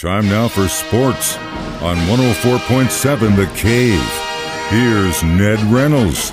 Time 0.00 0.30
now 0.30 0.48
for 0.48 0.66
sports 0.66 1.36
on 1.82 1.94
104.7 2.06 3.36
The 3.36 3.44
Cave. 3.54 4.00
Here's 4.70 5.22
Ned 5.22 5.60
Reynolds. 5.70 6.32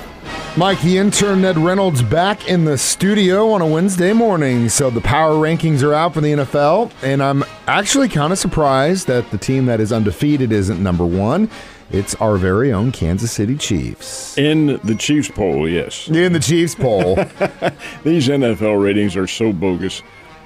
Mike, 0.56 0.80
the 0.80 0.96
intern 0.96 1.42
Ned 1.42 1.58
Reynolds 1.58 2.00
back 2.00 2.48
in 2.48 2.64
the 2.64 2.78
studio 2.78 3.50
on 3.50 3.60
a 3.60 3.66
Wednesday 3.66 4.14
morning. 4.14 4.70
So 4.70 4.88
the 4.88 5.02
power 5.02 5.34
rankings 5.34 5.82
are 5.82 5.92
out 5.92 6.14
for 6.14 6.22
the 6.22 6.32
NFL, 6.32 6.90
and 7.02 7.22
I'm 7.22 7.44
actually 7.66 8.08
kind 8.08 8.32
of 8.32 8.38
surprised 8.38 9.06
that 9.08 9.30
the 9.30 9.36
team 9.36 9.66
that 9.66 9.80
is 9.80 9.92
undefeated 9.92 10.50
isn't 10.50 10.82
number 10.82 11.04
one. 11.04 11.50
It's 11.90 12.14
our 12.14 12.38
very 12.38 12.72
own 12.72 12.90
Kansas 12.90 13.32
City 13.32 13.58
Chiefs. 13.58 14.38
In 14.38 14.80
the 14.82 14.94
Chiefs 14.94 15.30
poll, 15.30 15.68
yes. 15.68 16.08
In 16.08 16.32
the 16.32 16.40
Chiefs 16.40 16.74
poll. 16.74 17.16
These 18.02 18.28
NFL 18.28 18.82
ratings 18.82 19.14
are 19.14 19.26
so 19.26 19.52
bogus 19.52 20.02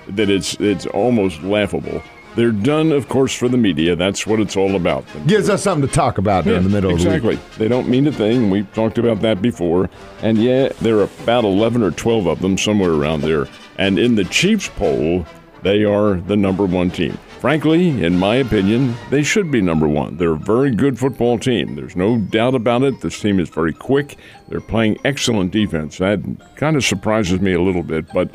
that 0.08 0.28
it's 0.28 0.54
it's 0.54 0.86
almost 0.86 1.40
laughable. 1.44 2.02
They're 2.34 2.50
done, 2.50 2.92
of 2.92 3.08
course, 3.08 3.34
for 3.34 3.48
the 3.48 3.58
media. 3.58 3.94
That's 3.94 4.26
what 4.26 4.40
it's 4.40 4.56
all 4.56 4.74
about. 4.74 5.04
Gives 5.26 5.50
us 5.50 5.62
something 5.62 5.86
to 5.86 5.94
talk 5.94 6.16
about 6.18 6.46
Yeah, 6.46 6.60
the 6.60 6.68
middle 6.68 6.90
exactly. 6.92 7.16
of 7.16 7.22
the 7.22 7.28
week. 7.48 7.58
They 7.58 7.68
don't 7.68 7.88
mean 7.88 8.06
a 8.06 8.12
thing. 8.12 8.48
We've 8.48 8.72
talked 8.72 8.96
about 8.98 9.20
that 9.20 9.42
before. 9.42 9.90
And 10.22 10.38
yeah, 10.38 10.68
there 10.80 10.98
are 10.98 11.08
about 11.22 11.44
11 11.44 11.82
or 11.82 11.90
12 11.90 12.26
of 12.26 12.40
them 12.40 12.56
somewhere 12.56 12.92
around 12.92 13.20
there. 13.20 13.48
And 13.76 13.98
in 13.98 14.14
the 14.14 14.24
Chiefs 14.24 14.68
poll, 14.76 15.26
they 15.62 15.84
are 15.84 16.14
the 16.14 16.36
number 16.36 16.64
one 16.64 16.90
team. 16.90 17.18
Frankly, 17.40 17.88
in 18.04 18.18
my 18.18 18.36
opinion, 18.36 18.94
they 19.10 19.22
should 19.24 19.50
be 19.50 19.60
number 19.60 19.88
one. 19.88 20.16
They're 20.16 20.32
a 20.34 20.38
very 20.38 20.70
good 20.70 20.96
football 20.98 21.38
team. 21.38 21.74
There's 21.74 21.96
no 21.96 22.16
doubt 22.18 22.54
about 22.54 22.82
it. 22.82 23.00
This 23.00 23.20
team 23.20 23.40
is 23.40 23.48
very 23.48 23.72
quick. 23.72 24.16
They're 24.48 24.60
playing 24.60 24.98
excellent 25.04 25.50
defense. 25.50 25.98
That 25.98 26.20
kind 26.54 26.76
of 26.76 26.84
surprises 26.84 27.40
me 27.40 27.52
a 27.52 27.60
little 27.60 27.82
bit, 27.82 28.06
but 28.14 28.30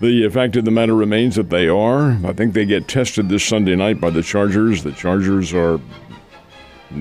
the 0.00 0.28
fact 0.28 0.56
of 0.56 0.64
the 0.64 0.70
matter 0.70 0.94
remains 0.94 1.36
that 1.36 1.50
they 1.50 1.68
are. 1.68 2.18
I 2.24 2.32
think 2.32 2.52
they 2.52 2.66
get 2.66 2.88
tested 2.88 3.28
this 3.28 3.44
Sunday 3.44 3.76
night 3.76 4.00
by 4.00 4.10
the 4.10 4.22
Chargers. 4.22 4.82
The 4.82 4.92
Chargers 4.92 5.54
are 5.54 5.80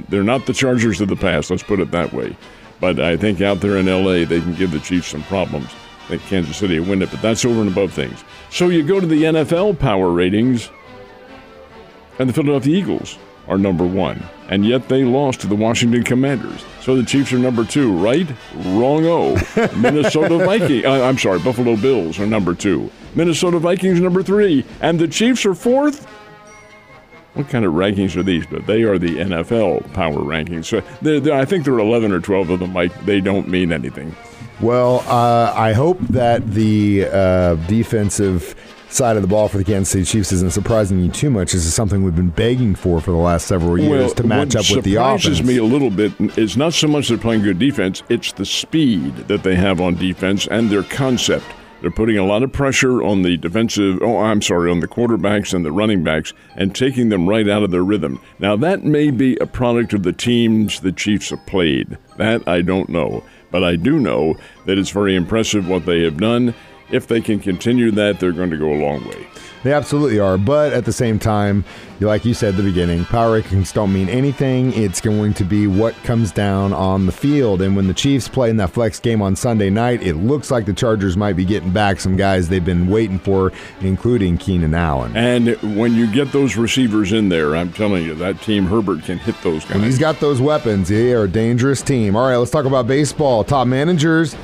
they're 0.09 0.23
not 0.23 0.45
the 0.45 0.54
Chargers 0.54 1.01
of 1.01 1.10
the 1.10 1.16
past, 1.16 1.51
let's 1.51 1.63
put 1.63 1.79
it 1.79 1.91
that 1.91 2.13
way. 2.13 2.35
But 2.79 2.99
I 2.99 3.18
think 3.18 3.41
out 3.41 3.62
there 3.62 3.77
in 3.77 3.85
LA 3.85 4.26
they 4.26 4.41
can 4.41 4.55
give 4.55 4.71
the 4.71 4.79
Chiefs 4.79 5.07
some 5.07 5.23
problems. 5.23 5.70
I 6.05 6.10
think 6.10 6.21
Kansas 6.23 6.57
City 6.57 6.79
will 6.79 6.90
win 6.90 7.01
it, 7.01 7.12
but 7.12 7.21
that's 7.21 7.46
over 7.46 7.62
and 7.62 7.70
above 7.70 7.93
things. 7.93 8.23
So 8.49 8.70
you 8.70 8.84
go 8.84 8.99
to 8.99 9.07
the 9.07 9.23
NFL 9.23 9.79
power 9.79 10.12
ratings, 10.12 10.70
and 12.20 12.29
the 12.29 12.34
Philadelphia 12.34 12.77
Eagles 12.77 13.18
are 13.48 13.57
number 13.57 13.85
one, 13.85 14.24
and 14.49 14.65
yet 14.65 14.88
they 14.90 15.04
lost 15.04 15.41
to 15.41 15.48
the 15.48 15.55
Washington 15.55 16.04
Commanders. 16.04 16.63
So 16.82 16.96
the 16.96 17.04
Chiefs 17.04 17.32
are 17.34 17.38
number 17.40 17.63
two, 17.65 17.96
right? 17.98 18.27
Wrong. 18.55 19.05
Oh, 19.05 19.35
Minnesota 19.77 20.38
Vikings. 20.38 20.85
Uh, 20.85 21.04
I'm 21.04 21.18
sorry, 21.18 21.40
Buffalo 21.40 21.76
Bills 21.76 22.20
are 22.20 22.26
number 22.26 22.54
two. 22.55 22.90
Minnesota 23.16 23.60
Vikings 23.60 23.99
number 24.01 24.23
three, 24.23 24.66
and 24.82 24.99
the 24.99 25.07
Chiefs 25.07 25.46
are 25.46 25.55
fourth. 25.55 26.05
What 27.34 27.49
kind 27.49 27.66
of 27.66 27.73
rankings 27.73 28.16
are 28.16 28.23
these? 28.23 28.46
But 28.48 28.66
they 28.66 28.84
are 28.84 28.98
the 28.98 29.18
NFL 29.18 29.93
power 29.93 30.20
rankings. 30.20 30.66
So 30.66 30.82
they're, 31.01 31.20
they're- 31.20 31.34
I 31.34 31.43
think 31.43 31.66
there 31.66 31.73
are 31.73 31.79
11 31.79 32.13
or 32.13 32.21
12 32.21 32.49
of 32.49 32.60
them. 32.60 32.71
Mike, 32.73 32.93
they 33.05 33.20
don't 33.20 33.49
mean 33.49 33.73
anything. 33.73 34.16
Well, 34.62 34.99
uh, 35.07 35.51
I 35.54 35.73
hope 35.73 35.99
that 36.12 36.49
the 36.51 37.07
uh, 37.12 37.55
defensive 37.68 38.54
side 38.96 39.15
of 39.18 39.21
the 39.21 39.27
ball 39.27 39.48
for 39.48 39.57
the 39.57 39.63
Kansas 39.63 39.90
City 39.91 40.05
Chiefs 40.05 40.32
isn't 40.32 40.51
surprising 40.51 40.99
you 40.99 41.12
too 41.12 41.29
much. 41.29 41.51
This 41.51 41.65
is 41.65 41.74
something 41.74 42.04
we've 42.04 42.15
been 42.15 42.29
begging 42.29 42.76
for 42.76 43.01
for 43.01 43.12
the 43.12 43.18
last 43.18 43.48
several 43.48 43.77
years 43.77 44.13
to 44.13 44.24
match 44.24 44.55
up 44.55 44.65
with 44.74 44.85
the 44.85 44.96
offense. 44.96 45.24
surprises 45.24 45.46
me 45.46 45.57
a 45.57 45.63
little 45.63 45.90
bit 45.90 46.13
is 46.38 46.55
not 46.55 46.74
so 46.74 46.88
much 46.88 47.10
they're 47.10 47.18
playing 47.18 47.43
good 47.43 47.60
defense; 47.60 48.04
it's 48.10 48.32
the 48.32 48.46
speed 48.46 49.16
that 49.27 49.43
they 49.43 49.55
have 49.55 49.82
on 49.82 49.96
defense 49.96 50.48
and 50.48 50.70
their 50.70 50.84
concept. 50.84 51.46
They're 51.82 51.91
putting 51.91 52.18
a 52.18 52.26
lot 52.26 52.41
of 52.41 52.51
pressure 52.51 53.04
on 53.04 53.21
the 53.21 53.38
defensive. 53.38 53.99
Oh, 54.01 54.18
I'm 54.18 54.41
sorry, 54.41 54.71
on 54.71 54.79
the 54.79 54.88
quarterbacks 54.88 55.54
and 55.54 55.66
the 55.66 55.71
running 55.71 56.04
backs, 56.04 56.34
and 56.55 56.73
taking 56.73 57.10
them 57.10 57.27
right 57.27 57.48
out 57.48 57.63
of 57.63 57.71
their 57.71 57.84
rhythm. 57.84 58.21
Now 58.40 58.55
that 58.55 58.84
may 58.84 59.12
be 59.12 59.35
a 59.38 59.46
product 59.46 59.93
of 59.93 60.04
the 60.04 60.13
teams 60.13 60.79
the 60.79 60.91
Chiefs 60.93 61.32
have 61.32 61.46
played. 61.46 61.98
That 62.18 62.48
I 62.48 62.62
don't 62.62 62.90
know, 62.90 63.23
but 63.51 63.63
I 63.63 63.76
do 63.76 63.99
know 63.99 64.35
that 64.66 64.78
it's 64.78 64.90
very 64.90 65.16
impressive 65.16 65.67
what 65.67 65.85
they 65.85 66.03
have 66.03 66.17
done. 66.17 66.56
If 66.91 67.07
they 67.07 67.22
can 67.22 67.40
continue 67.40 67.91
that, 67.91 68.19
they're 68.19 68.31
going 68.31 68.51
to 68.51 68.57
go 68.57 68.72
a 68.72 68.79
long 68.79 69.07
way. 69.07 69.28
They 69.63 69.73
absolutely 69.73 70.19
are. 70.19 70.38
But 70.38 70.73
at 70.73 70.85
the 70.85 70.94
same 70.94 71.18
time, 71.18 71.66
like 72.00 72.23
you 72.23 72.35
said 72.35 72.50
at 72.50 72.57
the 72.57 72.62
beginning, 72.63 73.03
power 73.06 73.41
rankings 73.41 73.73
don't 73.73 73.91
mean 73.91 74.07
anything. 74.09 74.72
It's 74.73 75.01
going 75.01 75.34
to 75.34 75.44
be 75.44 75.66
what 75.66 75.95
comes 76.03 76.31
down 76.31 76.72
on 76.72 77.07
the 77.07 77.12
field. 77.12 77.63
And 77.63 77.75
when 77.75 77.88
the 77.88 77.94
Chiefs 77.95 78.28
play 78.28 78.51
in 78.51 78.57
that 78.57 78.69
flex 78.69 79.00
game 79.00 79.24
on 79.24 79.35
Sunday 79.35 79.72
night, 79.72 80.03
it 80.03 80.18
looks 80.18 80.51
like 80.51 80.68
the 80.68 80.74
Chargers 80.74 81.18
might 81.18 81.34
be 81.34 81.44
getting 81.44 81.72
back 81.72 82.00
some 82.00 82.16
guys 82.16 82.47
they've 82.47 82.63
been 82.63 82.88
waiting 82.88 83.18
for, 83.18 83.51
including 83.81 84.38
Keenan 84.38 84.75
Allen. 84.75 85.18
And 85.18 85.56
when 85.75 85.95
you 85.95 86.06
get 86.13 86.31
those 86.31 86.56
receivers 86.56 87.12
in 87.12 87.29
there, 87.29 87.56
I'm 87.56 87.74
telling 87.74 88.03
you, 88.03 88.13
that 88.13 88.40
team 88.44 88.68
Herbert 88.68 89.03
can 89.06 89.18
hit 89.18 89.41
those 89.41 89.63
guys. 89.66 89.74
When 89.74 89.84
he's 89.84 89.97
got 89.97 90.19
those 90.19 90.40
weapons, 90.40 90.90
they 90.90 91.12
are 91.13 91.24
a 91.24 91.28
dangerous 91.28 91.81
team. 91.81 92.16
All 92.16 92.28
right, 92.28 92.38
let's 92.38 92.51
talk 92.51 92.66
about 92.66 92.85
baseball. 92.85 93.44
Top 93.44 93.66
managers. 93.68 94.35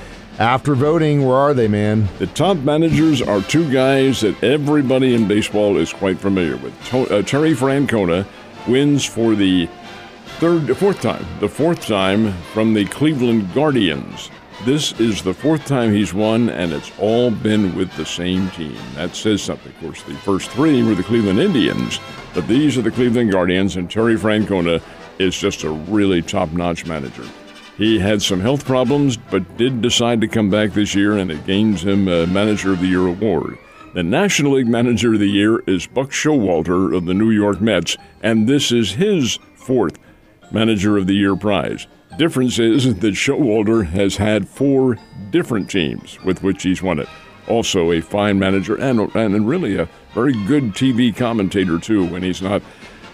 After 0.41 0.74
voting, 0.74 1.24
where 1.24 1.35
are 1.35 1.53
they, 1.53 1.68
man? 1.68 2.09
The 2.18 2.25
top 2.25 2.57
managers 2.57 3.22
are 3.22 3.41
two 3.41 3.72
guys 3.72 4.22
that 4.22 4.44
everybody 4.44 5.13
in 5.13 5.28
baseball 5.28 5.78
is 5.78 5.94
quite 5.94 6.18
familiar 6.18 6.57
with. 6.57 6.74
Uh, 6.91 7.22
Terry 7.22 7.53
Francona 7.53 8.25
wins 8.68 9.06
for 9.06 9.35
the 9.35 9.69
third, 10.40 10.75
fourth 10.78 11.00
time, 11.00 11.24
the 11.41 11.47
fourth 11.47 11.85
time 11.85 12.34
from 12.53 12.74
the 12.74 12.85
Cleveland 12.85 13.53
Guardians. 13.53 14.31
This 14.66 15.00
is 15.00 15.22
the 15.22 15.31
fourth 15.31 15.63
time 15.66 15.94
he's 15.94 16.12
won, 16.12 16.50
and 16.50 16.74
it's 16.74 16.91
all 16.97 17.30
been 17.30 17.75
with 17.75 17.96
the 17.96 18.06
same 18.07 18.50
team. 18.50 18.80
That 18.96 19.16
says 19.16 19.44
something. 19.44 19.72
Of 19.72 19.80
course, 19.80 20.01
the 20.01 20.16
first 20.16 20.50
three 20.50 20.81
were 20.81 20.96
the 20.96 21.03
Cleveland 21.03 21.38
Indians, 21.38 22.00
but 22.34 22.47
these 22.47 22.80
are 22.80 22.81
the 22.81 22.90
Cleveland 22.90 23.31
Guardians, 23.31 23.75
and 23.75 23.91
Terry 23.91 24.16
Francona 24.16 24.81
is 25.19 25.38
just 25.38 25.66
a 25.66 25.69
really 25.69 26.24
top 26.24 26.51
notch 26.51 26.88
manager. 26.88 27.25
He 27.77 27.99
had 27.99 28.21
some 28.21 28.41
health 28.41 28.65
problems, 28.65 29.17
but 29.17 29.57
did 29.57 29.81
decide 29.81 30.21
to 30.21 30.27
come 30.27 30.49
back 30.49 30.73
this 30.73 30.93
year, 30.93 31.17
and 31.17 31.31
it 31.31 31.45
gains 31.45 31.83
him 31.83 32.07
a 32.07 32.27
Manager 32.27 32.73
of 32.73 32.79
the 32.79 32.87
Year 32.87 33.07
award. 33.07 33.57
The 33.93 34.03
National 34.03 34.53
League 34.53 34.67
Manager 34.67 35.13
of 35.13 35.19
the 35.19 35.29
Year 35.29 35.59
is 35.67 35.87
Buck 35.87 36.11
Showalter 36.11 36.95
of 36.95 37.05
the 37.05 37.13
New 37.13 37.31
York 37.31 37.59
Mets, 37.59 37.97
and 38.21 38.47
this 38.47 38.71
is 38.71 38.93
his 38.93 39.39
fourth 39.55 39.97
Manager 40.51 40.97
of 40.97 41.07
the 41.07 41.13
Year 41.13 41.35
prize. 41.35 41.87
Difference 42.17 42.59
is 42.59 42.83
that 42.85 43.13
Showalter 43.13 43.85
has 43.88 44.17
had 44.17 44.47
four 44.47 44.97
different 45.29 45.69
teams 45.69 46.21
with 46.23 46.43
which 46.43 46.63
he's 46.63 46.83
won 46.83 46.99
it. 46.99 47.07
Also, 47.47 47.91
a 47.91 48.01
fine 48.01 48.38
manager 48.38 48.75
and, 48.75 49.13
and 49.15 49.47
really 49.47 49.77
a 49.77 49.89
very 50.13 50.33
good 50.45 50.73
TV 50.73 51.15
commentator, 51.15 51.79
too, 51.79 52.05
when 52.05 52.21
he's 52.21 52.41
not 52.41 52.61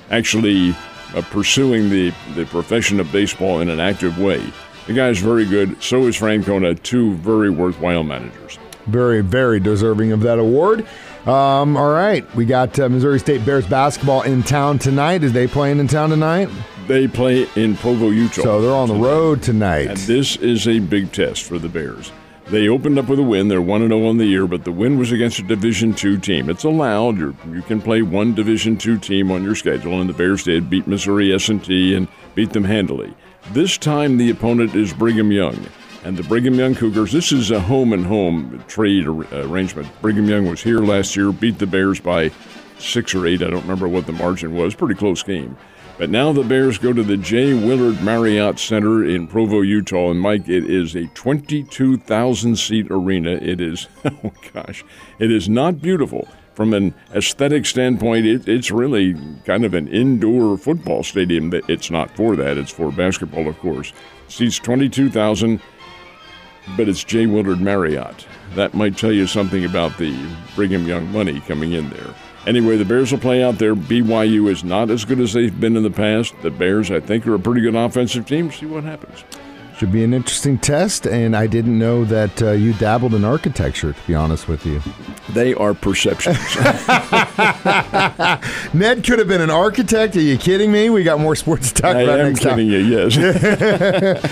actually 0.09 0.75
uh, 1.16 1.22
pursuing 1.23 1.90
the, 1.90 2.13
the 2.35 2.45
profession 2.45 3.00
of 3.00 3.12
baseball 3.12 3.62
in 3.62 3.69
an 3.69 3.79
active 3.79 4.19
way. 4.19 4.44
The 4.88 4.94
guy's 4.94 5.19
very 5.19 5.45
good. 5.45 5.81
So 5.84 6.07
is 6.07 6.18
Francona, 6.18 6.81
two 6.81 7.16
very 7.16 7.50
worthwhile 7.50 8.03
managers. 8.03 8.57
Very, 8.85 9.22
very 9.22 9.59
deserving 9.59 10.13
of 10.13 10.22
that 10.22 10.40
award. 10.40 10.88
Um, 11.25 11.75
all 11.75 11.91
right, 11.91 12.23
we 12.35 12.45
got 12.45 12.79
uh, 12.79 12.88
Missouri 12.88 13.19
State 13.19 13.45
Bears 13.45 13.68
basketball 13.68 14.22
in 14.22 14.44
town 14.44 14.79
tonight. 14.79 15.23
Is 15.23 15.34
they 15.34 15.45
playing 15.45 15.79
in 15.79 15.88
town 15.90 16.09
tonight? 16.09 16.47
They 16.88 17.09
play 17.09 17.47
in 17.57 17.75
Provo, 17.75 18.12
Utah. 18.12 18.44
So 18.44 18.62
they're 18.62 18.72
on 18.72 18.88
the 18.88 18.95
road 18.95 19.44
tonight. 19.44 19.88
And 19.89 19.97
this 19.97 20.38
is 20.38 20.69
a 20.69 20.79
big 20.79 21.12
test 21.12 21.44
for 21.44 21.59
the 21.59 21.68
Bears. 21.68 22.13
They 22.50 22.69
opened 22.69 22.97
up 22.97 23.09
with 23.09 23.19
a 23.19 23.24
win. 23.24 23.50
They're 23.50 23.62
1 23.62 23.90
0 23.90 24.08
on 24.08 24.18
the 24.18 24.25
year, 24.25 24.47
but 24.47 24.63
the 24.63 24.72
win 24.72 24.97
was 24.97 25.12
against 25.12 25.40
a 25.40 25.44
Division 25.44 25.94
two 25.94 26.18
team. 26.18 26.50
It's 26.50 26.63
allowed. 26.63 27.18
You're, 27.18 27.35
you 27.52 27.62
can 27.62 27.81
play 27.81 28.02
one 28.02 28.34
Division 28.34 28.78
two 28.78 28.97
team 28.97 29.31
on 29.31 29.44
your 29.44 29.53
schedule, 29.53 30.00
and 30.00 30.09
the 30.09 30.13
Bears 30.13 30.44
did 30.44 30.69
beat 30.69 30.88
Missouri 30.88 31.34
S&T 31.34 31.94
and 31.94 32.07
beat 32.36 32.52
them 32.53 32.63
handily. 32.63 33.13
This 33.52 33.78
time 33.78 34.16
the 34.16 34.30
opponent 34.30 34.75
is 34.75 34.94
Brigham 34.94 35.30
Young. 35.30 35.59
And 36.06 36.16
the 36.16 36.24
Brigham 36.24 36.53
Young 36.53 36.74
Cougars, 36.74 37.12
this 37.12 37.34
is 37.34 37.52
a 37.52 37.59
home 37.59 37.91
and 37.91 38.06
home 38.06 38.63
trade 38.69 39.09
ar- 39.09 39.25
arrangement. 39.34 39.90
Brigham 40.02 40.30
Young 40.30 40.46
was 40.50 40.63
here 40.63 40.80
last 40.80 41.18
year, 41.18 41.34
beat 41.34 41.59
the 41.59 41.68
Bears 41.68 42.00
by 42.00 42.31
six 42.80 43.13
or 43.13 43.28
eight. 43.28 43.41
I 43.41 43.50
don't 43.50 43.63
remember 43.63 43.90
what 43.90 44.06
the 44.06 44.13
margin 44.13 44.56
was. 44.56 44.74
Pretty 44.74 44.96
close 44.96 45.22
game. 45.22 45.57
But 45.98 46.12
now 46.12 46.32
the 46.32 46.44
Bears 46.44 46.78
go 46.78 46.94
to 46.94 47.02
the 47.02 47.18
J. 47.18 47.56
Willard 47.56 48.04
Marriott 48.04 48.60
Center 48.60 49.04
in 49.04 49.28
Provo, 49.28 49.62
Utah. 49.62 50.12
And 50.12 50.20
Mike, 50.20 50.48
it 50.48 50.70
is 50.70 50.96
a 50.96 51.08
22,000 51.08 52.56
seat 52.56 52.88
arena. 52.92 53.32
It 53.32 53.60
is, 53.60 53.88
oh 54.06 54.32
gosh, 54.54 54.86
it 55.18 55.32
is 55.32 55.50
not 55.50 55.82
beautiful. 55.82 56.28
From 56.54 56.74
an 56.74 56.94
aesthetic 57.16 57.66
standpoint, 57.66 58.28
it, 58.28 58.48
it's 58.48 58.70
really 58.70 59.16
kind 59.46 59.66
of 59.66 59.74
an 59.74 59.88
indoor 59.88 60.58
football 60.58 61.04
stadium. 61.04 61.52
It's 61.68 61.90
not 61.90 62.16
for 62.16 62.36
that, 62.36 62.58
it's 62.58 62.72
for 62.72 62.92
basketball, 62.92 63.48
of 63.48 63.58
course. 63.60 63.92
Seats 64.28 64.60
22,000, 64.60 65.60
but 66.76 66.88
it's 66.88 67.04
J. 67.04 67.26
Willard 67.26 67.62
Marriott. 67.62 68.28
That 68.54 68.76
might 68.76 68.98
tell 68.98 69.12
you 69.12 69.26
something 69.26 69.66
about 69.66 69.98
the 69.98 70.16
Brigham 70.56 70.86
Young 70.88 71.12
money 71.12 71.40
coming 71.42 71.74
in 71.74 71.90
there. 71.90 72.14
Anyway, 72.48 72.78
the 72.78 72.86
Bears 72.86 73.12
will 73.12 73.20
play 73.20 73.44
out 73.44 73.58
there. 73.58 73.76
BYU 73.76 74.50
is 74.50 74.64
not 74.64 74.90
as 74.90 75.04
good 75.04 75.20
as 75.20 75.34
they've 75.34 75.60
been 75.60 75.76
in 75.76 75.84
the 75.84 75.92
past. 75.92 76.34
The 76.44 76.50
Bears, 76.50 76.90
I 76.90 77.02
think, 77.02 77.28
are 77.28 77.36
a 77.36 77.40
pretty 77.40 77.60
good 77.60 77.76
offensive 77.76 78.26
team. 78.26 78.50
See 78.54 78.66
what 78.66 78.86
happens. 78.86 79.26
Should 79.77 79.91
be 79.91 80.03
an 80.03 80.12
interesting 80.12 80.57
test, 80.57 81.06
and 81.06 81.35
I 81.35 81.45
didn't 81.45 81.77
know 81.77 82.03
that 82.06 82.41
uh, 82.41 82.51
you 82.53 82.74
dabbled 82.74 83.13
in 83.13 83.24
architecture, 83.24 83.94
to 83.94 84.07
be 84.07 84.15
honest 84.15 84.47
with 84.47 84.65
you. 84.65 84.81
They 85.29 85.53
are 85.53 85.75
perceptions. 85.75 86.35
Ned 88.74 89.03
could 89.03 89.19
have 89.19 89.27
been 89.27 89.41
an 89.41 89.51
architect. 89.51 90.15
Are 90.15 90.21
you 90.21 90.35
kidding 90.35 90.71
me? 90.71 90.89
We 90.89 91.03
got 91.03 91.19
more 91.19 91.35
sports 91.35 91.71
to 91.74 91.81
talk 91.83 91.95
I 91.95 92.01
about 92.01 92.21
am 92.21 92.27
next 92.29 92.39
kidding 92.39 92.57
time. 92.57 92.68
you, 92.68 92.79
yes. 92.79 93.13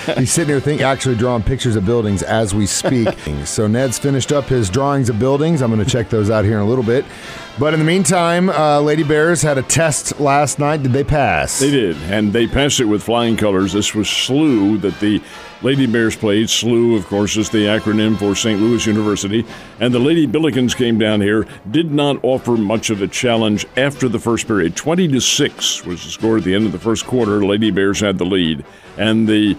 He's 0.18 0.32
sitting 0.32 0.50
here 0.50 0.60
thinking, 0.60 0.84
actually 0.84 1.16
drawing 1.16 1.44
pictures 1.44 1.76
of 1.76 1.86
buildings 1.86 2.24
as 2.24 2.56
we 2.56 2.66
speak. 2.66 3.10
so 3.44 3.68
Ned's 3.68 4.00
finished 4.00 4.32
up 4.32 4.46
his 4.46 4.68
drawings 4.68 5.10
of 5.10 5.20
buildings. 5.20 5.62
I'm 5.62 5.72
going 5.72 5.84
to 5.84 5.90
check 5.90 6.10
those 6.10 6.32
out 6.32 6.44
here 6.44 6.56
in 6.56 6.64
a 6.64 6.68
little 6.68 6.84
bit. 6.84 7.06
But 7.58 7.74
in 7.74 7.80
the 7.80 7.86
meantime, 7.86 8.50
uh, 8.50 8.82
Lady 8.82 9.04
Bears 9.04 9.42
had 9.42 9.58
a 9.58 9.62
test 9.62 10.20
last 10.20 10.60
night. 10.60 10.84
Did 10.84 10.92
they 10.92 11.06
pass? 11.06 11.58
They 11.60 11.72
did, 11.72 11.96
and 12.12 12.34
they 12.34 12.48
passed 12.48 12.82
it 12.82 12.86
with 12.86 13.02
flying 13.02 13.38
colors. 13.38 13.72
This 13.72 13.96
was 13.96 14.08
SLU 14.08 14.82
that 14.82 15.00
the 15.00 15.22
Lady 15.62 15.88
Bears 15.88 16.16
played. 16.16 16.48
SLU, 16.48 16.98
of 16.98 17.08
course, 17.08 17.38
is 17.38 17.50
the 17.50 17.66
acronym 17.66 18.18
for 18.18 18.36
St. 18.36 18.60
Louis 18.60 18.86
University. 18.86 19.46
And 19.80 19.94
the 19.94 20.00
Lady 20.00 20.28
Billikens 20.28 20.76
came 20.76 20.98
down 20.98 21.22
here, 21.22 21.48
did 21.72 21.92
not 21.92 22.18
offer 22.24 22.52
much 22.52 22.90
of 22.90 23.02
a 23.02 23.08
challenge 23.08 23.66
after 23.78 24.10
the 24.10 24.20
first 24.20 24.48
period. 24.48 24.76
20 24.76 25.08
to 25.08 25.20
6 25.20 25.86
was 25.86 26.04
the 26.04 26.10
score 26.10 26.38
at 26.38 26.44
the 26.44 26.54
end 26.54 26.66
of 26.66 26.72
the 26.72 26.80
first 26.80 27.06
quarter. 27.06 27.44
Lady 27.46 27.72
Bears 27.72 28.00
had 28.00 28.18
the 28.18 28.26
lead. 28.26 28.66
And 28.98 29.28
the 29.28 29.58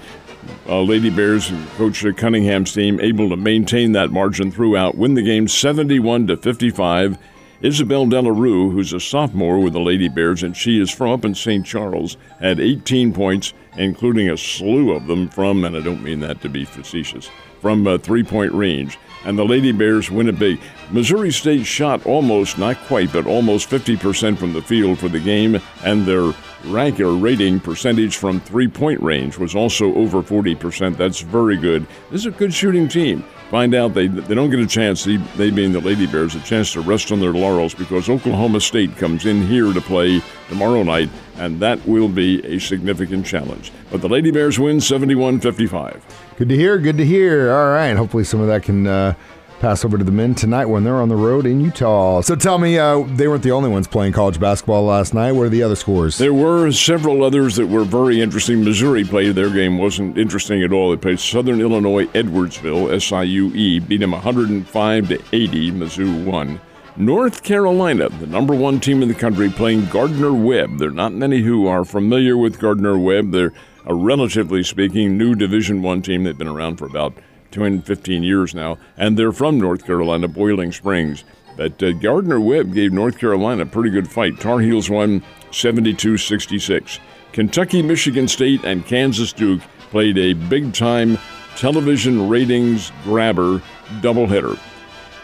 uh, 0.68 0.80
Lady 0.82 1.10
Bears, 1.10 1.50
Coach 1.76 2.04
Cunningham's 2.16 2.72
team, 2.72 3.00
able 3.00 3.30
to 3.30 3.36
maintain 3.36 3.92
that 3.92 4.10
margin 4.10 4.50
throughout, 4.50 4.96
win 4.96 5.14
the 5.14 5.22
game 5.22 5.48
71 5.48 6.26
to 6.28 6.36
55. 6.36 7.18
Isabel 7.62 8.04
Delarue, 8.06 8.70
who's 8.70 8.92
a 8.92 9.00
sophomore 9.00 9.58
with 9.58 9.72
the 9.72 9.80
Lady 9.80 10.08
Bears, 10.08 10.42
and 10.42 10.56
she 10.56 10.80
is 10.80 10.90
from 10.90 11.10
up 11.10 11.24
in 11.24 11.34
St. 11.34 11.64
Charles, 11.64 12.16
had 12.38 12.60
18 12.60 13.12
points, 13.14 13.54
including 13.76 14.30
a 14.30 14.36
slew 14.36 14.92
of 14.92 15.06
them 15.06 15.28
from, 15.28 15.64
and 15.64 15.76
I 15.76 15.80
don't 15.80 16.02
mean 16.02 16.20
that 16.20 16.40
to 16.42 16.48
be 16.48 16.64
facetious, 16.64 17.30
from 17.60 17.86
uh, 17.86 17.98
three 17.98 18.22
point 18.22 18.52
range. 18.52 18.98
And 19.24 19.36
the 19.36 19.44
Lady 19.44 19.72
Bears 19.72 20.10
win 20.10 20.28
it 20.28 20.38
big. 20.38 20.60
Missouri 20.90 21.32
State 21.32 21.66
shot 21.66 22.06
almost, 22.06 22.58
not 22.58 22.76
quite, 22.86 23.12
but 23.12 23.26
almost 23.26 23.68
50% 23.68 24.38
from 24.38 24.52
the 24.52 24.62
field 24.62 24.98
for 24.98 25.08
the 25.08 25.18
game, 25.18 25.60
and 25.84 26.06
their 26.06 26.32
rank 26.66 27.00
or 27.00 27.14
rating 27.14 27.60
percentage 27.60 28.16
from 28.16 28.40
three 28.40 28.68
point 28.68 29.02
range 29.02 29.38
was 29.38 29.54
also 29.54 29.94
over 29.94 30.22
40%. 30.22 30.96
That's 30.96 31.20
very 31.20 31.56
good. 31.56 31.86
This 32.10 32.20
is 32.20 32.26
a 32.26 32.30
good 32.30 32.52
shooting 32.52 32.88
team 32.88 33.24
find 33.50 33.74
out 33.74 33.94
they 33.94 34.06
they 34.06 34.34
don't 34.34 34.50
get 34.50 34.60
a 34.60 34.66
chance, 34.66 35.04
they, 35.04 35.16
they 35.36 35.50
being 35.50 35.72
the 35.72 35.80
Lady 35.80 36.06
Bears, 36.06 36.34
a 36.34 36.40
chance 36.40 36.72
to 36.72 36.80
rest 36.80 37.12
on 37.12 37.20
their 37.20 37.32
laurels 37.32 37.74
because 37.74 38.08
Oklahoma 38.08 38.60
State 38.60 38.96
comes 38.96 39.26
in 39.26 39.46
here 39.46 39.72
to 39.72 39.80
play 39.80 40.20
tomorrow 40.48 40.82
night, 40.82 41.08
and 41.36 41.60
that 41.60 41.84
will 41.86 42.08
be 42.08 42.44
a 42.44 42.58
significant 42.58 43.24
challenge. 43.24 43.72
But 43.90 44.00
the 44.00 44.08
Lady 44.08 44.30
Bears 44.30 44.58
win 44.58 44.80
71 44.80 45.40
55. 45.40 46.04
Good 46.36 46.48
to 46.48 46.56
hear. 46.56 46.78
Good 46.78 46.98
to 46.98 47.04
hear. 47.04 47.52
All 47.52 47.70
right. 47.70 47.96
Hopefully, 47.96 48.24
some 48.24 48.40
of 48.40 48.48
that 48.48 48.62
can 48.62 48.86
uh, 48.86 49.14
pass 49.60 49.84
over 49.84 49.98
to 49.98 50.04
the 50.04 50.12
men 50.12 50.34
tonight 50.34 50.66
when 50.66 50.84
they're 50.84 51.00
on 51.00 51.08
the 51.08 51.16
road 51.16 51.46
in 51.46 51.60
Utah. 51.60 52.20
So 52.20 52.36
tell 52.36 52.58
me, 52.58 52.78
uh, 52.78 53.00
they 53.00 53.28
weren't 53.28 53.42
the 53.42 53.52
only 53.52 53.70
ones 53.70 53.86
playing 53.86 54.12
college 54.12 54.38
basketball 54.38 54.84
last 54.84 55.14
night. 55.14 55.32
What 55.32 55.46
are 55.46 55.48
the 55.48 55.62
other 55.62 55.76
scores? 55.76 56.18
There 56.18 56.34
were 56.34 56.70
several 56.72 57.24
others 57.24 57.56
that 57.56 57.66
were 57.66 57.84
very 57.84 58.20
interesting. 58.20 58.64
Missouri 58.64 59.04
played 59.04 59.34
their 59.34 59.50
game 59.50 59.78
wasn't 59.78 60.18
interesting 60.18 60.62
at 60.62 60.72
all. 60.72 60.90
They 60.90 60.96
played 60.96 61.20
Southern 61.20 61.60
Illinois 61.60 62.06
Edwardsville 62.06 62.88
SIUE 62.88 63.86
beat 63.88 63.98
them 63.98 64.12
105 64.12 65.08
to 65.08 65.22
80. 65.32 65.72
Mizzou 65.72 66.24
won. 66.24 66.60
North 66.98 67.42
Carolina, 67.42 68.08
the 68.08 68.26
number 68.26 68.54
one 68.54 68.80
team 68.80 69.02
in 69.02 69.08
the 69.08 69.14
country, 69.14 69.50
playing 69.50 69.84
Gardner 69.86 70.32
Webb. 70.32 70.78
There 70.78 70.88
are 70.88 70.92
not 70.92 71.12
many 71.12 71.42
who 71.42 71.66
are 71.66 71.84
familiar 71.84 72.38
with 72.38 72.58
Gardner 72.58 72.98
Webb. 72.98 73.32
They're 73.32 73.52
a 73.84 73.94
relatively 73.94 74.62
speaking 74.62 75.18
new 75.18 75.34
Division 75.34 75.82
One 75.82 76.00
team. 76.00 76.24
They've 76.24 76.36
been 76.36 76.48
around 76.48 76.76
for 76.76 76.86
about 76.86 77.12
215 77.50 78.22
years 78.22 78.54
now, 78.54 78.78
and 78.96 79.18
they're 79.18 79.32
from 79.32 79.58
North 79.58 79.84
Carolina, 79.84 80.28
Boiling 80.28 80.72
Springs. 80.72 81.24
But 81.56 81.82
uh, 81.82 81.92
Gardner 81.92 82.40
Webb 82.40 82.74
gave 82.74 82.92
North 82.92 83.18
Carolina 83.18 83.62
a 83.62 83.66
pretty 83.66 83.90
good 83.90 84.10
fight. 84.10 84.38
Tar 84.40 84.60
Heels 84.60 84.90
won 84.90 85.22
72 85.50 86.18
66. 86.18 87.00
Kentucky, 87.32 87.82
Michigan 87.82 88.28
State, 88.28 88.64
and 88.64 88.84
Kansas 88.86 89.32
Duke 89.32 89.60
played 89.90 90.18
a 90.18 90.34
big 90.34 90.72
time 90.74 91.18
television 91.56 92.28
ratings 92.28 92.92
grabber 93.04 93.62
doubleheader. 94.00 94.58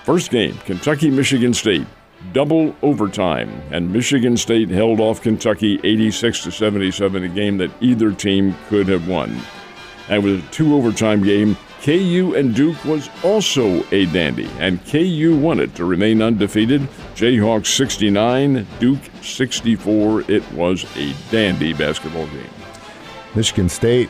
First 0.05 0.31
game, 0.31 0.57
Kentucky, 0.65 1.11
Michigan 1.11 1.55
State, 1.55 1.87
double 2.33 2.75
overtime, 2.83 3.63
and 3.71 3.93
Michigan 3.93 4.37
State 4.37 4.69
held 4.69 5.01
off 5.01 5.23
Kentucky 5.23 5.79
86 5.85 6.45
to 6.45 6.51
77, 6.51 7.23
a 7.23 7.29
game 7.29 7.59
that 7.59 7.71
either 7.81 8.13
team 8.13 8.57
could 8.69 8.89
have 8.89 9.07
won. 9.09 9.41
And 10.09 10.25
was 10.25 10.43
a 10.43 10.47
two 10.49 10.75
overtime 10.75 11.23
game, 11.23 11.57
KU 11.83 12.35
and 12.37 12.55
Duke 12.55 12.85
was 12.85 13.11
also 13.25 13.83
a 13.91 14.07
dandy, 14.07 14.49
and 14.61 14.85
KU 14.87 15.37
won 15.37 15.59
it 15.59 15.75
to 15.75 15.85
remain 15.85 16.23
undefeated. 16.23 16.83
Jayhawks 17.17 17.67
69, 17.67 18.65
Duke 18.79 19.01
64. 19.21 20.31
It 20.31 20.53
was 20.53 20.85
a 20.97 21.13
dandy 21.33 21.73
basketball 21.73 22.27
game. 22.29 22.49
Michigan 23.35 23.69
State 23.69 24.09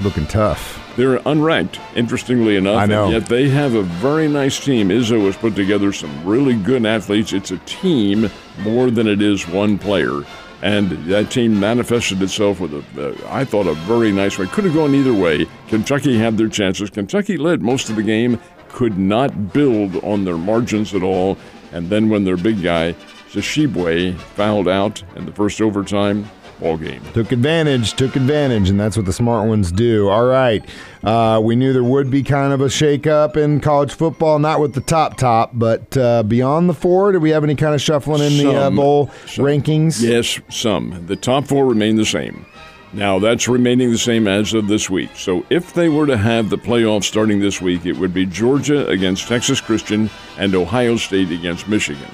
looking 0.00 0.26
tough. 0.26 0.82
They're 0.96 1.20
unranked, 1.20 1.78
interestingly 1.94 2.56
enough. 2.56 2.80
I 2.80 2.86
know. 2.86 3.10
Yet 3.10 3.26
they 3.26 3.50
have 3.50 3.74
a 3.74 3.82
very 3.82 4.26
nice 4.26 4.58
team. 4.58 4.88
Izzo 4.88 5.26
has 5.26 5.36
put 5.36 5.54
together 5.54 5.92
some 5.92 6.24
really 6.24 6.54
good 6.54 6.84
athletes. 6.84 7.32
It's 7.32 7.52
a 7.52 7.58
team 7.58 8.30
more 8.60 8.90
than 8.90 9.06
it 9.06 9.22
is 9.22 9.46
one 9.46 9.78
player. 9.78 10.22
And 10.66 10.90
that 11.06 11.30
team 11.30 11.60
manifested 11.60 12.20
itself 12.20 12.58
with 12.58 12.74
a, 12.74 13.10
uh, 13.10 13.16
I 13.30 13.44
thought, 13.44 13.68
a 13.68 13.74
very 13.74 14.10
nice 14.10 14.36
way. 14.36 14.46
Could 14.46 14.64
have 14.64 14.74
gone 14.74 14.96
either 14.96 15.14
way. 15.14 15.46
Kentucky 15.68 16.18
had 16.18 16.36
their 16.36 16.48
chances. 16.48 16.90
Kentucky 16.90 17.36
led 17.36 17.62
most 17.62 17.88
of 17.88 17.94
the 17.94 18.02
game, 18.02 18.40
could 18.70 18.98
not 18.98 19.52
build 19.52 19.94
on 20.02 20.24
their 20.24 20.36
margins 20.36 20.92
at 20.92 21.04
all. 21.04 21.38
And 21.70 21.88
then 21.88 22.08
when 22.08 22.24
their 22.24 22.36
big 22.36 22.64
guy, 22.64 22.94
Tshiebwe, 23.30 24.18
fouled 24.18 24.66
out 24.66 25.04
in 25.14 25.24
the 25.24 25.30
first 25.30 25.60
overtime, 25.60 26.28
ball 26.60 26.76
game. 26.76 27.02
Took 27.12 27.32
advantage, 27.32 27.94
took 27.94 28.16
advantage, 28.16 28.70
and 28.70 28.78
that's 28.78 28.96
what 28.96 29.06
the 29.06 29.12
smart 29.12 29.48
ones 29.48 29.72
do. 29.72 30.08
All 30.08 30.26
right. 30.26 30.64
Uh, 31.04 31.40
we 31.42 31.56
knew 31.56 31.72
there 31.72 31.84
would 31.84 32.10
be 32.10 32.22
kind 32.22 32.52
of 32.52 32.60
a 32.60 32.66
shakeup 32.66 33.36
in 33.36 33.60
college 33.60 33.92
football, 33.92 34.38
not 34.38 34.60
with 34.60 34.74
the 34.74 34.80
top 34.80 35.16
top, 35.16 35.50
but 35.54 35.96
uh, 35.96 36.22
beyond 36.22 36.68
the 36.68 36.74
four, 36.74 37.12
do 37.12 37.20
we 37.20 37.30
have 37.30 37.44
any 37.44 37.54
kind 37.54 37.74
of 37.74 37.80
shuffling 37.80 38.22
in 38.22 38.36
the 38.38 38.52
uh, 38.52 38.70
bowl 38.70 39.10
Some. 39.26 39.44
rankings? 39.44 40.02
Yes, 40.02 40.40
some. 40.48 41.06
The 41.06 41.16
top 41.16 41.46
four 41.46 41.66
remain 41.66 41.96
the 41.96 42.06
same. 42.06 42.46
Now, 42.92 43.18
that's 43.18 43.46
remaining 43.46 43.90
the 43.90 43.98
same 43.98 44.26
as 44.26 44.54
of 44.54 44.68
this 44.68 44.88
week. 44.88 45.10
So, 45.16 45.44
if 45.50 45.74
they 45.74 45.88
were 45.88 46.06
to 46.06 46.16
have 46.16 46.48
the 46.48 46.56
playoffs 46.56 47.04
starting 47.04 47.40
this 47.40 47.60
week, 47.60 47.84
it 47.84 47.96
would 47.96 48.14
be 48.14 48.24
Georgia 48.24 48.86
against 48.88 49.28
Texas 49.28 49.60
Christian 49.60 50.08
and 50.38 50.54
Ohio 50.54 50.96
State 50.96 51.30
against 51.30 51.68
Michigan. 51.68 52.08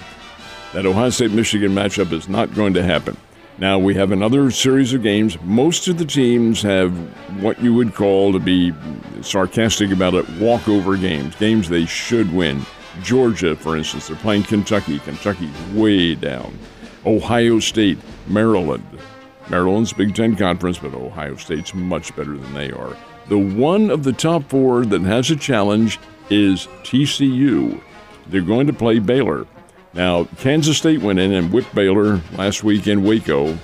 That 0.73 0.87
Ohio 0.87 1.11
State 1.11 1.31
Michigan 1.31 1.73
matchup 1.73 2.11
is 2.13 2.29
not 2.29 2.55
going 2.55 2.75
to 2.75 2.83
happen. 2.83 3.17
Now, 3.59 3.79
we 3.79 3.95
have 3.95 4.13
another 4.13 4.51
series 4.51 4.95
of 4.95 5.03
games. 5.03 5.41
Most 5.43 5.87
of 5.87 5.99
the 5.99 6.07
teams 6.07 6.63
have 6.63 6.93
what 7.43 7.61
you 7.63 7.75
would 7.75 7.95
call, 7.95 8.33
to 8.33 8.39
be 8.39 8.73
sarcastic 9.21 9.91
about 9.91 10.15
it, 10.15 10.29
walkover 10.31 10.97
games, 10.97 11.37
games 11.37 11.69
they 11.69 11.85
should 11.85 12.33
win. 12.33 12.65
Georgia, 13.03 13.55
for 13.55 13.77
instance, 13.77 14.09
they're 14.09 14.17
playing 14.17 14.45
Kentucky. 14.45 14.99
Kentucky's 15.01 15.57
way 15.73 16.15
down. 16.15 16.59
Ohio 17.05 17.59
State, 17.59 17.99
Maryland. 18.27 18.87
Maryland's 19.51 19.93
Big 19.93 20.15
Ten 20.15 20.35
Conference, 20.35 20.79
but 20.79 20.95
Ohio 20.95 21.37
State's 21.37 21.75
much 21.75 22.15
better 22.17 22.37
than 22.37 22.55
they 22.55 22.71
are. 22.73 22.97
The 23.29 23.39
one 23.39 23.91
of 23.91 24.03
the 24.03 24.13
top 24.13 24.45
four 24.45 24.87
that 24.87 25.03
has 25.03 25.31
a 25.31 25.37
challenge 25.37 26.01
is 26.31 26.67
TCU. 26.85 27.81
They're 28.29 28.41
going 28.41 28.67
to 28.67 28.73
play 28.73 28.99
Baylor. 28.99 29.47
Now, 29.95 30.25
Kansas 30.39 30.79
State 30.79 31.03
went 31.03 31.19
in 31.19 31.33
and 31.33 31.53
whipped 31.53 31.75
Baylor 31.75 32.21
last 32.33 32.65
week 32.65 32.87
in 32.87 33.05
Waco. 33.05 33.59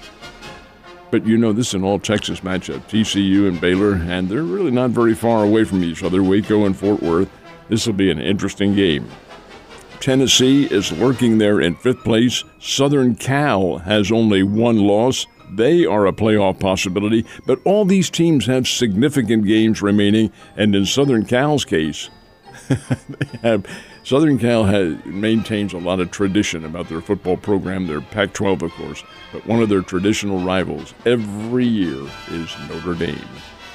But 1.10 1.26
you 1.26 1.38
know, 1.38 1.54
this 1.54 1.68
is 1.68 1.74
an 1.74 1.84
all 1.84 1.98
Texas 1.98 2.40
matchup 2.40 2.80
TCU 2.88 3.48
and 3.48 3.58
Baylor, 3.60 3.94
and 3.94 4.28
they're 4.28 4.42
really 4.42 4.70
not 4.70 4.90
very 4.90 5.14
far 5.14 5.42
away 5.42 5.64
from 5.64 5.82
each 5.82 6.02
other, 6.02 6.22
Waco 6.22 6.66
and 6.66 6.76
Fort 6.76 7.02
Worth. 7.02 7.30
This 7.70 7.86
will 7.86 7.94
be 7.94 8.10
an 8.10 8.20
interesting 8.20 8.74
game. 8.74 9.08
Tennessee 10.00 10.66
is 10.66 10.92
lurking 10.92 11.38
there 11.38 11.60
in 11.60 11.74
fifth 11.74 12.04
place. 12.04 12.44
Southern 12.60 13.14
Cal 13.14 13.78
has 13.78 14.12
only 14.12 14.42
one 14.42 14.78
loss. 14.78 15.26
They 15.50 15.86
are 15.86 16.06
a 16.06 16.12
playoff 16.12 16.60
possibility, 16.60 17.24
but 17.46 17.58
all 17.64 17.86
these 17.86 18.10
teams 18.10 18.44
have 18.46 18.68
significant 18.68 19.46
games 19.46 19.80
remaining, 19.80 20.30
and 20.56 20.74
in 20.74 20.84
Southern 20.84 21.24
Cal's 21.24 21.64
case, 21.64 22.10
they 22.68 23.38
have 23.42 23.66
Southern 24.08 24.38
Cal 24.38 24.64
has, 24.64 24.96
maintains 25.04 25.74
a 25.74 25.78
lot 25.78 26.00
of 26.00 26.10
tradition 26.10 26.64
about 26.64 26.88
their 26.88 27.02
football 27.02 27.36
program. 27.36 27.86
They're 27.86 28.00
Pac 28.00 28.32
12, 28.32 28.62
of 28.62 28.72
course, 28.72 29.04
but 29.34 29.46
one 29.46 29.60
of 29.60 29.68
their 29.68 29.82
traditional 29.82 30.38
rivals 30.38 30.94
every 31.04 31.66
year 31.66 32.08
is 32.30 32.56
Notre 32.70 32.94
Dame. 32.94 33.20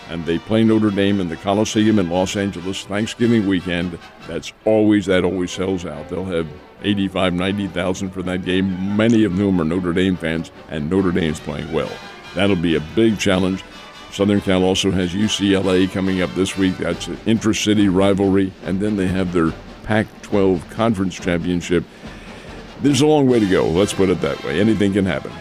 And 0.10 0.26
they 0.26 0.40
play 0.40 0.64
Notre 0.64 0.90
Dame 0.90 1.20
in 1.20 1.30
the 1.30 1.36
Coliseum 1.36 2.00
in 2.00 2.10
Los 2.10 2.36
Angeles 2.36 2.84
Thanksgiving 2.84 3.46
weekend. 3.46 4.00
That's 4.28 4.54
always, 4.66 5.06
that 5.06 5.24
always 5.24 5.52
sells 5.52 5.86
out. 5.86 6.10
They'll 6.10 6.26
have 6.26 6.48
85, 6.82 7.36
90,000 7.36 8.10
for 8.10 8.24
that 8.24 8.44
game, 8.44 8.98
many 8.98 9.26
of 9.26 9.34
whom 9.34 9.62
are 9.62 9.66
Notre 9.66 9.94
Dame 9.94 10.16
fans, 10.16 10.50
and 10.70 10.90
Notre 10.90 11.12
Dame's 11.12 11.42
playing 11.42 11.72
well. 11.72 11.92
That'll 12.34 12.56
be 12.56 12.76
a 12.76 12.84
big 12.96 13.20
challenge. 13.20 13.64
Southern 14.12 14.42
Cal 14.42 14.64
also 14.64 14.90
has 14.90 15.14
UCLA 15.14 15.92
coming 15.92 16.24
up 16.24 16.34
this 16.34 16.58
week. 16.58 16.78
That's 16.78 17.06
an 17.06 17.20
intra-city 17.28 17.88
rivalry, 17.88 18.52
and 18.64 18.80
then 18.80 18.96
they 18.96 19.08
have 19.08 19.32
their 19.32 19.54
Pac-12 19.84 20.70
conference 20.72 21.16
championship. 21.16 21.84
There's 22.82 23.02
a 23.02 23.08
long 23.08 23.28
way 23.28 23.40
to 23.40 23.46
go. 23.46 23.68
Let's 23.68 23.94
put 23.94 24.10
it 24.10 24.20
that 24.22 24.44
way. 24.44 24.60
Anything 24.60 24.94
can 24.94 25.06
happen. 25.06 25.32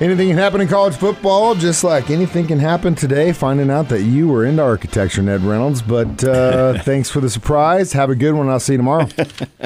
Anything 0.00 0.28
can 0.28 0.36
happen 0.38 0.60
in 0.60 0.66
college 0.66 0.96
football, 0.96 1.54
just 1.54 1.84
like 1.84 2.10
anything 2.10 2.48
can 2.48 2.58
happen 2.58 2.96
today. 2.96 3.32
Finding 3.32 3.70
out 3.70 3.88
that 3.90 4.02
you 4.02 4.26
were 4.26 4.44
into 4.44 4.60
architecture, 4.62 5.22
Ned 5.22 5.42
Reynolds. 5.42 5.80
But 5.80 6.24
uh, 6.24 6.78
thanks 6.82 7.08
for 7.08 7.20
the 7.20 7.30
surprise. 7.30 7.92
Have 7.92 8.10
a 8.10 8.16
good 8.16 8.34
one. 8.34 8.48
I'll 8.48 8.58
see 8.58 8.72
you 8.72 8.78
tomorrow. 8.78 9.06